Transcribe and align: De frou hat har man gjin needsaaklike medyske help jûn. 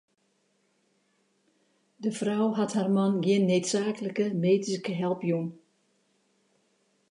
De 2.05 2.11
frou 2.19 2.47
hat 2.59 2.73
har 2.77 2.89
man 2.97 3.13
gjin 3.25 3.45
needsaaklike 3.49 4.25
medyske 4.45 4.93
help 5.01 5.21
jûn. 5.29 5.47